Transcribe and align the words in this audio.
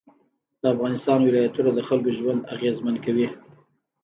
د 0.61 0.63
افغانستان 0.73 1.19
ولایتونه 1.23 1.69
د 1.73 1.79
خلکو 1.89 2.09
ژوند 2.19 2.41
اغېزمن 2.55 2.95
کوي. 3.05 3.27